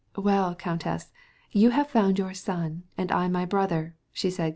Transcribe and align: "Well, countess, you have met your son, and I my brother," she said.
"Well, 0.17 0.55
countess, 0.55 1.11
you 1.51 1.69
have 1.69 1.93
met 1.93 2.17
your 2.17 2.33
son, 2.33 2.85
and 2.97 3.11
I 3.11 3.27
my 3.27 3.45
brother," 3.45 3.95
she 4.11 4.31
said. 4.31 4.49